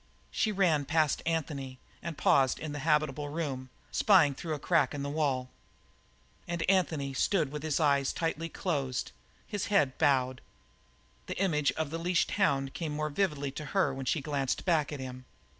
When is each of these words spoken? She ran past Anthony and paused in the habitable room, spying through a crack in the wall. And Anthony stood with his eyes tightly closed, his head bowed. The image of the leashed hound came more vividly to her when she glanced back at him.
She 0.31 0.51
ran 0.51 0.85
past 0.85 1.21
Anthony 1.27 1.77
and 2.01 2.17
paused 2.17 2.57
in 2.59 2.71
the 2.71 2.79
habitable 2.79 3.29
room, 3.29 3.69
spying 3.91 4.33
through 4.33 4.55
a 4.55 4.59
crack 4.59 4.95
in 4.95 5.03
the 5.03 5.11
wall. 5.11 5.51
And 6.47 6.67
Anthony 6.67 7.13
stood 7.13 7.51
with 7.51 7.61
his 7.61 7.79
eyes 7.79 8.11
tightly 8.11 8.49
closed, 8.49 9.11
his 9.45 9.67
head 9.67 9.95
bowed. 9.99 10.41
The 11.27 11.37
image 11.37 11.71
of 11.73 11.91
the 11.91 11.99
leashed 11.99 12.31
hound 12.31 12.73
came 12.73 12.93
more 12.93 13.09
vividly 13.11 13.51
to 13.51 13.65
her 13.77 13.93
when 13.93 14.07
she 14.07 14.21
glanced 14.21 14.65
back 14.65 14.91
at 14.91 14.99
him. 14.99 15.25